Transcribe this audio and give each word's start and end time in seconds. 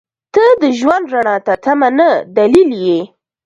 •ته 0.33 0.43
د 0.61 0.63
ژوند 0.79 1.05
رڼا 1.13 1.35
ته 1.45 1.53
تمه 1.63 1.89
نه، 1.97 2.09
دلیل 2.37 2.69
یې. 2.85 3.01